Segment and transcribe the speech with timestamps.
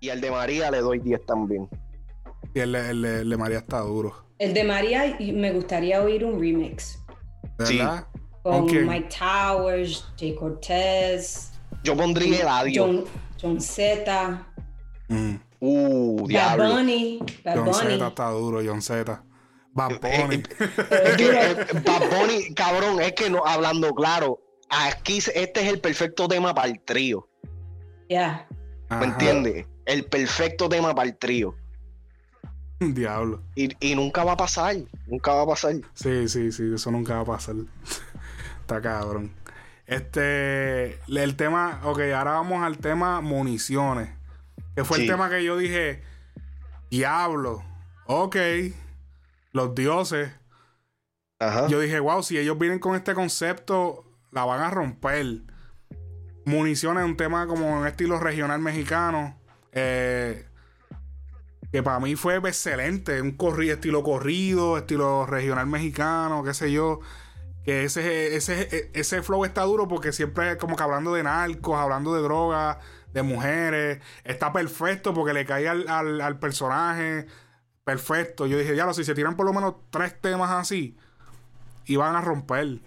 [0.00, 1.68] Y el de María le doy 10 también.
[2.54, 4.24] Y el, el- el de María está duro.
[4.38, 7.02] El de María y me gustaría oír un remix.
[7.64, 7.78] Sí.
[7.78, 8.06] ¿Verdad?
[8.42, 8.66] Con.
[8.86, 11.52] Mike Towers, Jay Cortez,
[11.82, 12.84] Yo pondría Eladio.
[12.86, 13.04] John,
[13.40, 14.46] John Z,
[15.08, 15.36] Mm.
[15.60, 16.74] Uh, Bad diablo.
[16.74, 17.94] Bunny, Bad John Bunny.
[17.96, 19.22] Z está duro, John Z.
[19.72, 20.42] Bad Eh, Bunny.
[21.04, 25.80] Es que eh, Bad Bunny, cabrón, es que no, hablando claro, aquí este es el
[25.80, 27.28] perfecto tema para el trío.
[28.08, 28.46] Yeah.
[28.88, 29.00] Ajá.
[29.00, 29.66] ¿Me entiendes?
[29.86, 31.54] El perfecto tema para el trío.
[32.80, 33.42] Diablo.
[33.54, 34.76] Y, y nunca va a pasar.
[35.06, 35.74] Nunca va a pasar.
[35.94, 37.54] Sí, sí, sí, eso nunca va a pasar.
[38.60, 39.32] Está cabrón.
[39.86, 44.10] Este, el tema, ok, ahora vamos al tema municiones.
[44.74, 45.04] Que fue Sí.
[45.04, 46.02] el tema que yo dije,
[46.90, 47.62] diablo,
[48.06, 48.36] ok,
[49.52, 50.30] los dioses.
[51.38, 51.68] Ajá.
[51.68, 55.42] Yo dije, wow, si ellos vienen con este concepto, la van a romper.
[56.44, 59.38] Municiones es un tema como en estilo regional mexicano.
[59.76, 60.46] Eh,
[61.72, 63.20] que para mí fue excelente.
[63.20, 67.00] Un corrido, estilo corrido, estilo regional mexicano, qué sé yo.
[67.64, 72.14] Que ese, ese, ese flow está duro porque siempre como que hablando de narcos, hablando
[72.14, 72.78] de drogas,
[73.12, 74.00] de mujeres.
[74.24, 77.26] Está perfecto porque le cae al, al- al personaje.
[77.84, 78.46] Perfecto.
[78.46, 80.96] Yo dije, ya, si se tiran por lo menos tres temas así,
[81.86, 82.80] iban a romper.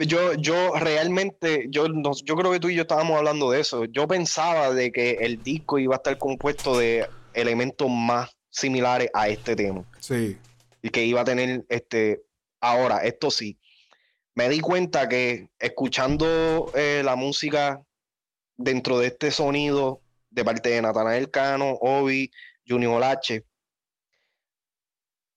[0.00, 3.84] Yo, yo realmente, yo, no- yo creo que tú y yo estábamos hablando de eso.
[3.84, 9.28] Yo pensaba de que el disco iba a estar compuesto de elementos más similares a
[9.28, 9.84] este tema.
[10.00, 10.36] Sí.
[10.84, 12.22] y que iba a tener este
[12.60, 13.56] ahora esto sí
[14.34, 17.80] me di cuenta que escuchando eh, la música
[18.56, 22.32] dentro de este sonido de parte de Natanael Cano, Obi,
[22.66, 23.44] Junior H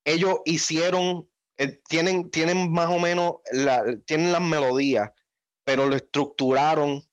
[0.04, 5.12] ellos hicieron eh, tienen tienen más o menos la, tienen las melodías
[5.64, 7.04] pero lo estructuraron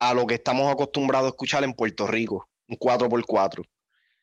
[0.00, 3.62] a lo que estamos acostumbrados a escuchar en Puerto Rico un 4x4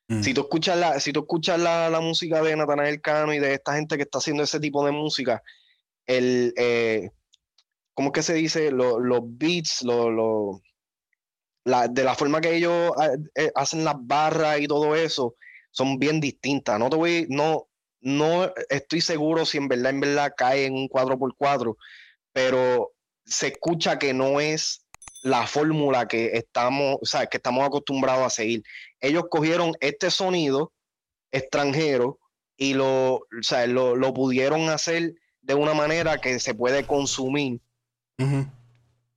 [0.08, 0.24] Mm.
[0.24, 3.54] si tú escuchas la, si tú escuchas la, la música de Natanael Cano y de
[3.54, 5.42] esta gente que está haciendo ese tipo de música,
[6.06, 7.12] el eh,
[7.94, 8.72] ¿cómo es que se dice?
[8.72, 10.62] Lo- los beats, lo, lo-
[11.64, 15.36] la, de la forma que ellos ah, eh, hacen las barras y todo eso,
[15.72, 16.78] son bien distintas.
[16.78, 17.70] No te voy, no,
[18.02, 21.76] no estoy seguro si en verdad, en verdad cae en un 4x4,
[22.34, 22.92] pero
[23.26, 24.86] se escucha que no es
[25.24, 28.64] la fórmula que estamos, o sea, que estamos acostumbrados a seguir.
[29.00, 30.74] Ellos cogieron este sonido
[31.32, 32.20] extranjero
[32.58, 37.60] y lo, o sea, lo, lo pudieron hacer de una manera que se puede consumir,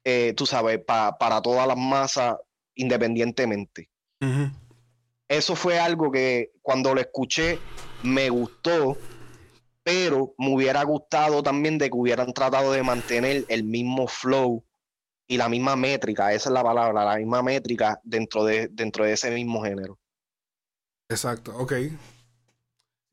[0.04, 2.36] eh, tú sabes, pa- para todas las masas
[2.74, 3.88] independientemente.
[5.34, 7.58] Eso fue algo que cuando lo escuché
[8.04, 8.96] me gustó,
[9.82, 14.64] pero me hubiera gustado también de que hubieran tratado de mantener el mismo flow
[15.26, 19.14] y la misma métrica, esa es la palabra, la misma métrica dentro de, dentro de
[19.14, 19.98] ese mismo género.
[21.08, 21.72] Exacto, ok.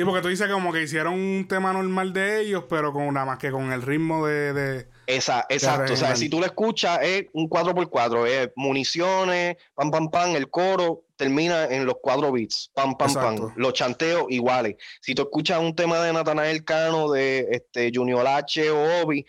[0.01, 3.23] Sí, porque tú dices como que hicieron un tema normal de ellos, pero con nada
[3.27, 4.51] más que con el ritmo de.
[4.51, 9.91] de- Esa, exacto, o sea, si tú lo escuchas es un 4x4, es municiones, pam,
[9.91, 13.47] pam, pam, el coro termina en los cuatro beats, pam, pam, Exacto.
[13.49, 14.75] pam, los chanteos iguales.
[15.01, 19.23] Si tú escuchas un tema de Natanael Cano, de este, Junior H o Obi,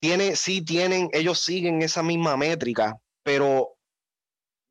[0.00, 3.73] tiene, sí tienen, ellos siguen esa misma métrica, pero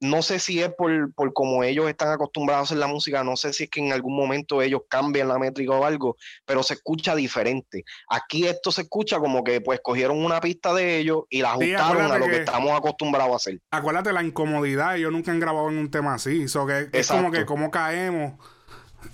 [0.03, 3.35] no sé si es por, por como ellos están acostumbrados a hacer la música, no
[3.35, 6.75] sé si es que en algún momento ellos cambian la métrica o algo, pero se
[6.75, 7.83] escucha diferente.
[8.09, 11.73] Aquí esto se escucha como que pues cogieron una pista de ellos y la Sí,
[11.73, 13.59] ajustaron a lo que, que- estamos acostumbrados a hacer.
[13.71, 16.47] Acuérdate la incomodidad, ellos nunca han grabado en un tema así.
[16.47, 18.33] So que es como que cómo caemos.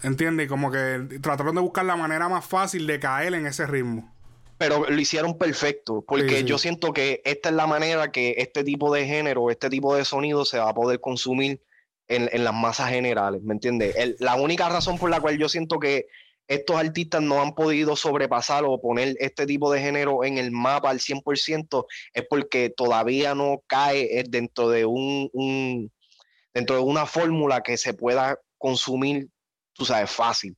[0.03, 0.47] ¿Entiendes?
[0.47, 4.13] Como que trataron de buscar la manera más fácil de caer en ese ritmo.
[4.59, 6.43] Pero lo hicieron perfecto, porque Sí, sí.
[6.43, 10.05] yo siento que esta es la manera que este tipo de género, este tipo de
[10.05, 11.63] sonido se va a poder consumir
[12.07, 13.95] en, en las masas generales, ¿me entiendes?
[13.95, 16.07] El- la única razón por la cual yo siento que
[16.47, 20.89] estos artistas no han podido sobrepasar o poner este tipo de género en el mapa
[20.89, 25.91] al 100% es porque todavía no cae eh, dentro de un, un-
[26.53, 29.29] dentro de una fórmula que se pueda consumir,
[29.73, 30.57] tú sabes, fácil.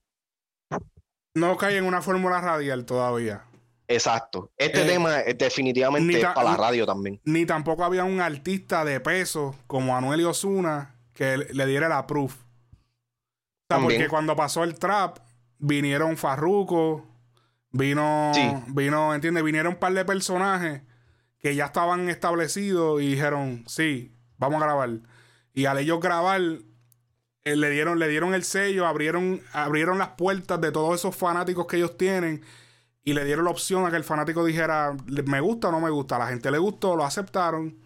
[1.36, 3.46] No cae en una fórmula radial todavía.
[3.94, 4.52] Exacto.
[4.58, 7.20] Este Eh, tema es definitivamente es para la radio también.
[7.26, 12.08] Ni tampoco había un artista de peso como Anuel y Osuna que le diera la
[12.08, 12.34] proof.
[12.34, 14.00] O sea, También.
[14.02, 15.20] porque cuando pasó el trap,
[15.60, 17.06] vinieron Farruko,
[17.72, 18.42] vino, Sí.
[18.68, 19.44] vino, ¿entiendes?
[19.44, 20.82] Vinieron un par de personajes
[21.40, 24.90] que ya estaban establecidos y dijeron, sí, vamos a grabar.
[25.54, 26.42] Y al ellos grabar,
[27.44, 31.66] eh, le, dieron, le dieron el sello, abrieron, abrieron las puertas de todos esos fanáticos
[31.68, 32.44] que ellos tienen
[33.04, 35.80] y le dieron la opción a que el fanático dijera, "Le- me gusta o no
[35.80, 36.18] me gusta.
[36.18, 37.78] A la gente le gustó, lo aceptaron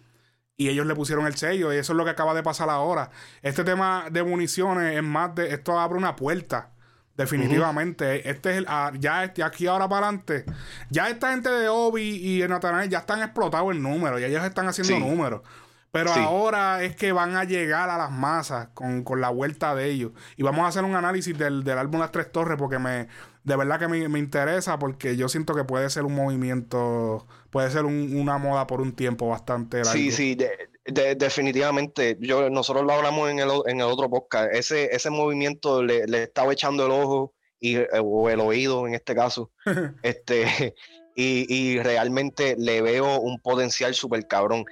[0.56, 3.10] y ellos le pusieron el sello y eso es lo que acaba de pasar ahora.
[3.42, 6.70] Este tema de municiones es más de esto abre una puerta.
[7.16, 10.44] Definitivamente, este es el, ah, ya aquí ahora para adelante,
[10.90, 14.68] ya esta gente de Obi y Natanael ya están explotados en números, ya ellos están
[14.68, 15.40] haciendo números.
[15.92, 20.12] Pero ahora es que van a llegar a las masas con, la vuelta de ellos.
[20.36, 23.08] Y vamos a hacer un análisis del, del álbum Las Tres Torres porque me,
[23.46, 27.84] de verdad que me, interesa porque yo siento que puede ser un movimiento, puede ser
[27.84, 29.92] una moda por un tiempo bastante largo.
[29.92, 30.36] Sí, sí,
[30.84, 32.16] definitivamente.
[32.20, 34.52] Yo, nosotros lo hablamos en el, en el otro podcast.
[34.52, 38.94] Ese, ese movimiento le, le estaba echando el ojo y, eh, o el oído en
[38.94, 39.52] este caso.
[40.02, 40.74] este,
[41.14, 44.64] y, y realmente le veo un potencial súper cabrón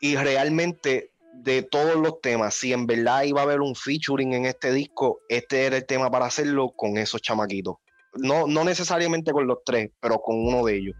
[0.00, 4.46] y realmente de todos los temas, si en verdad iba a haber un featuring en
[4.46, 7.76] este disco, este era el tema para hacerlo con esos chamaquitos.
[8.16, 10.96] No, no necesariamente con los tres, pero con uno de ellos.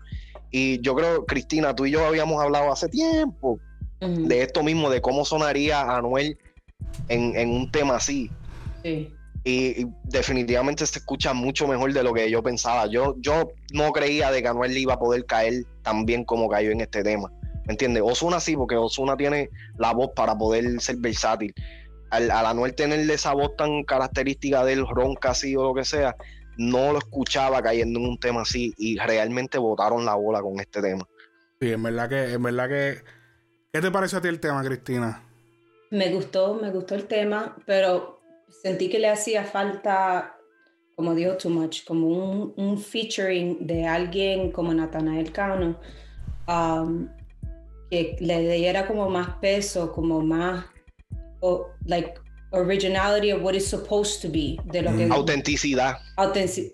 [0.50, 3.58] Y yo creo, Cristina, tú y yo habíamos hablado hace tiempo
[4.00, 6.38] de esto mismo, de cómo sonaría Anuel
[7.08, 8.31] en, en un tema así.
[8.82, 9.12] Sí.
[9.44, 12.87] Y, definitivamente se escucha mucho mejor de lo que yo pensaba.
[12.87, 16.70] Yo, yo no creía de que Anuel iba a poder caer tan bien como cayó
[16.70, 17.31] en este tema.
[17.66, 18.02] ¿Me entiendes?
[18.05, 21.55] Osuna sí, porque Osuna tiene la voz para poder ser versátil.
[22.11, 26.14] Al, al Anuel tenerle esa voz tan característica del ron casi o lo que sea,
[26.56, 30.81] no lo escuchaba cayendo en un tema así y realmente botaron la bola con este
[30.81, 31.06] tema.
[31.61, 32.99] Sí, en verdad que, en verdad que.
[33.73, 35.23] ¿Qué te pareció a ti el tema, Cristina?
[35.91, 38.21] Me gustó, me gustó el tema, pero
[38.62, 40.37] sentí que le hacía falta,
[40.95, 45.79] como dijo Too Much, como un, un featuring de alguien como Nathanael Cano.
[46.47, 47.09] Um,
[47.91, 50.67] que le diera como más peso, como más,
[51.85, 52.15] like,
[52.55, 55.09] originality of what is supposed to be, de lo que...
[55.11, 55.99] Autenticidad.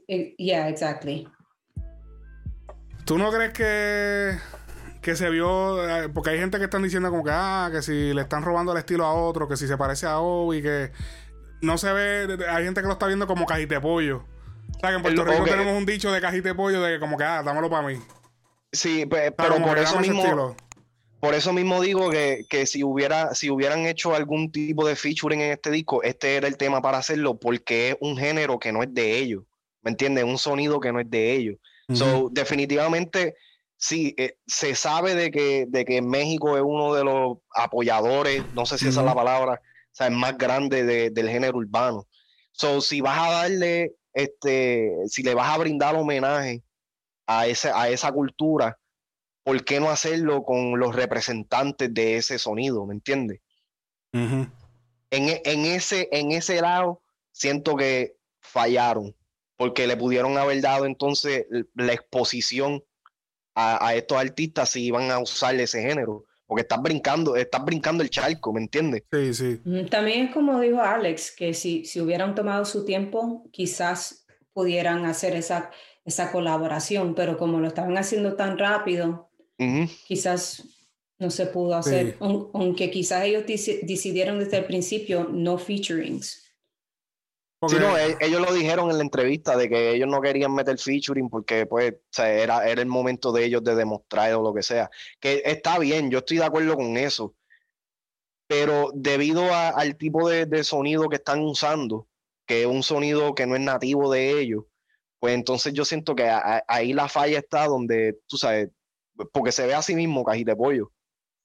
[0.09, 1.29] Eh, yeah, exactly.
[3.05, 4.39] ¿Tú no crees que,
[5.01, 8.15] que se vio, eh, porque hay gente que están diciendo como que, ah, que si
[8.15, 10.93] le están robando el estilo a otro, que si se parece a Obi, que
[11.61, 14.25] no se ve, hay gente que lo está viendo como cajite pollo.
[14.77, 17.17] O sea, que en Puerto Rico tenemos un dicho de cajite pollo de que como
[17.17, 17.99] que, ah, dámelo para mí.
[18.73, 20.55] Sí, pero, por eso mismo
[21.21, 25.53] por eso mismo digo que, si, hubiera, si hubieran hecho algún tipo de featuring en
[25.53, 28.93] este disco, este era el tema para hacerlo, porque es un género que no es
[28.95, 29.45] de ellos.
[29.83, 30.25] ¿Me entiendes?
[30.25, 31.57] Un sonido que no es de ellos.
[31.93, 33.35] So, definitivamente,
[33.77, 38.65] sí, eh, se sabe de que, de que México es uno de los apoyadores, no
[38.65, 42.07] sé si esa es la palabra, o sea, es más grande del género urbano.
[42.53, 46.63] So, si vas a darle, este, si le vas a brindar homenaje
[47.27, 48.79] a, ese, a esa cultura,
[49.45, 52.87] ¿por qué no hacerlo con los representantes de ese sonido?
[52.87, 53.41] ¿Me entiendes?
[54.13, 54.51] en,
[55.11, 57.03] en, ese, en ese lado
[57.33, 59.15] siento que fallaron,
[59.57, 62.83] porque le pudieron haber dado entonces la exposición
[63.55, 66.25] a, estos artistas si iban a usar ese género.
[66.47, 69.05] Porque estás brincando, estás brincando el charco, ¿me entiendes?
[69.13, 69.61] Sí, sí.
[69.89, 75.37] También es como dijo Alex, que si, si hubieran tomado su tiempo, quizás pudieran hacer
[75.37, 75.71] esa,
[76.05, 79.30] esa colaboración, pero como lo estaban haciendo tan rápido,
[80.07, 80.65] Quizás
[81.19, 86.51] no se pudo hacer, aunque quizás ellos decidieron desde el principio no featurings.
[87.69, 90.79] Sí, no, e-, ellos lo dijeron en la entrevista de que ellos no querían meter
[90.79, 94.91] featuring porque pues era, era el momento de ellos de demostrar o lo que sea.
[95.21, 97.35] Que está bien, yo estoy de acuerdo con eso.
[98.49, 102.09] Pero debido al tipo de, sonido que están usando,
[102.47, 104.65] que es un sonido que no es nativo de ellos,
[105.21, 106.29] pues entonces yo siento que
[106.67, 108.71] ahí la falla está donde, tú sabes,
[109.33, 110.93] porque se ve a sí mismo cajita de pollo.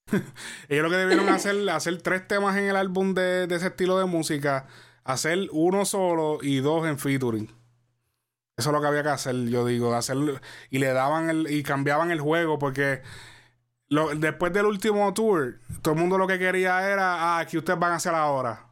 [0.70, 4.05] Ellos lo que debieron hacer, hacer tres temas en el álbum de, ese estilo de
[4.05, 4.67] música,
[5.03, 7.51] hacer uno solo y dos en featuring.
[8.58, 10.17] Eso es lo que había que hacer, yo digo, hacer
[10.70, 13.01] y le daban el, y cambiaban el juego porque
[13.89, 17.91] después del último tour, todo el mundo lo que quería era, ah, que ustedes van
[17.91, 18.67] a hacer ahora.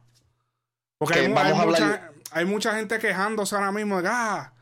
[0.96, 4.53] Porque hay, mucha, hay, mucha, gente quejándose ahora mismo de, ah,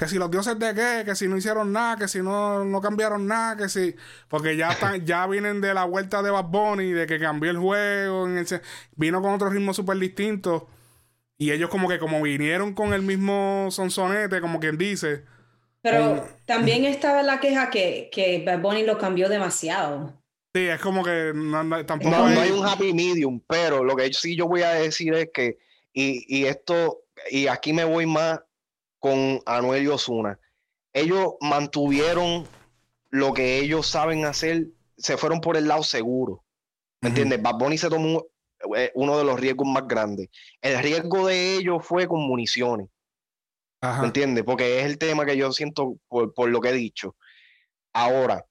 [0.00, 2.80] que si los dioses de qué, que si no hicieron nada, que si no, no
[2.80, 3.94] cambiaron nada, que si.
[4.28, 7.58] Porque ya están, ya vienen de la vuelta de Bad Bunny, de que cambió el
[7.58, 8.46] juego, en
[8.96, 10.68] vino con otro ritmo súper distinto.
[11.36, 15.24] Y ellos como que como vinieron con el mismo sonsonete, como quien dice.
[15.82, 20.18] Pero también estaba la queja que, que Bad Bunny lo cambió demasiado.
[20.54, 22.50] Sí, es como que no, tampoco no, hay...
[22.50, 25.58] un happy medium, pero lo que sí yo voy a decir es que,
[25.92, 28.40] y, y esto, y aquí me voy más
[29.00, 30.38] con Anuel y Osuna.
[30.92, 32.46] Ellos mantuvieron
[33.10, 36.44] lo que ellos saben hacer, se fueron por el lado seguro.
[37.00, 37.42] ¿Me entiendes?
[37.42, 38.26] Bad Bunny se tomó
[38.76, 40.28] eh, uno de los riesgos más grandes.
[40.60, 42.88] El riesgo de ellos fue con municiones.
[43.82, 44.44] ¿Me entiendes?
[44.44, 47.16] Porque es el tema que yo siento por, por lo que he dicho.
[47.94, 48.44] Ahora,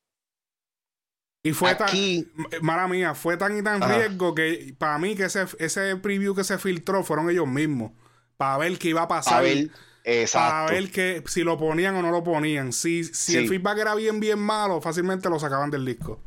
[1.43, 3.95] Y fue Aquí- tan, mala mía, fue tan y tan Ajá.
[3.97, 7.91] riesgo que para mí que ese, ese preview que se filtró fueron ellos mismos.
[8.35, 9.35] Para ver qué iba a pasar.
[9.35, 9.69] A ver,
[10.03, 10.49] exacto.
[10.67, 12.73] para ver que, si lo ponían o no lo ponían.
[12.73, 13.37] Si, si Sí.
[13.37, 16.19] el feedback era bien, bien malo, fácilmente lo sacaban del disco.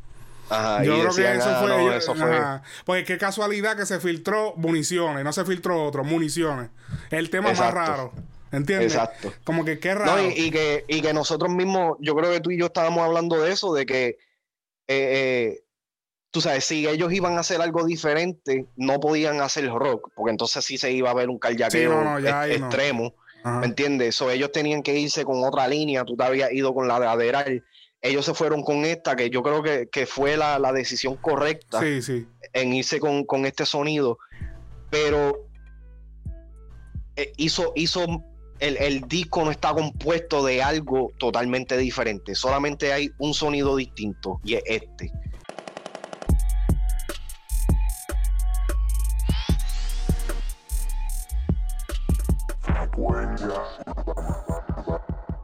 [0.49, 1.69] Ajá, Yo creo que eso "Ah, fue.
[1.69, 2.63] no, ellos- eso fue- ajá.
[2.85, 6.69] Porque qué casualidad que se filtró municiones, no se filtró otro, municiones.
[7.09, 7.75] El tema Exacto.
[7.79, 8.11] más raro.
[8.51, 8.93] ¿Entiendes?
[8.93, 9.33] Exacto.
[9.45, 10.15] Como que qué raro.
[10.17, 13.03] No, y, y que, y que nosotros mismos, yo creo que tú y yo estábamos
[13.03, 14.17] hablando de eso, de que, eh,
[14.87, 15.63] eh,
[16.29, 20.63] tú sabes, si ellos iban a hacer algo diferente, no podían hacer rock, porque entonces
[20.63, 23.59] sí se iba a ver un carjaqueo Sí, no, no, ya extremo, Ajá.
[23.59, 24.15] ¿me entiendes?
[24.15, 27.07] So, ellos tenían que irse con otra línea, tú te habías ido con la de
[27.07, 27.63] Aderal,
[28.01, 31.79] ellos se fueron con esta, que yo creo que, que fue la, la decisión correcta
[31.81, 32.27] Sí, sí.
[32.53, 34.17] en irse con, con este sonido,
[34.89, 35.47] pero
[37.15, 38.05] eh, hizo, hizo
[38.59, 44.39] el, el disco no está compuesto de algo totalmente diferente, solamente hay un sonido distinto
[44.43, 45.11] y es este.